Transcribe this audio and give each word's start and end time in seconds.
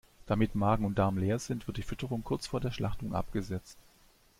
Damit 0.25 0.55
Magen 0.55 0.83
und 0.83 0.97
Darm 0.97 1.19
leer 1.19 1.37
sind, 1.37 1.67
wird 1.67 1.77
die 1.77 1.83
Fütterung 1.83 2.23
kurz 2.23 2.47
vor 2.47 2.59
der 2.59 2.71
Schlachtung 2.71 3.13
abgesetzt. 3.13 3.77